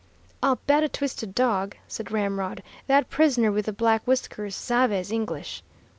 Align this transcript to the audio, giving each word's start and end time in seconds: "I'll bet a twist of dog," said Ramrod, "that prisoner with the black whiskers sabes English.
"I'll 0.41 0.55
bet 0.65 0.81
a 0.81 0.89
twist 0.89 1.21
of 1.21 1.35
dog," 1.35 1.77
said 1.87 2.11
Ramrod, 2.11 2.63
"that 2.87 3.11
prisoner 3.11 3.51
with 3.51 3.67
the 3.67 3.71
black 3.71 4.01
whiskers 4.07 4.55
sabes 4.55 5.11
English. 5.11 5.61